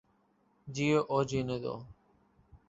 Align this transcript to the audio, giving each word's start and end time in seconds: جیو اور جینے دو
جیو 0.67 0.99
اور 1.11 1.23
جینے 1.29 1.57
دو 1.63 1.75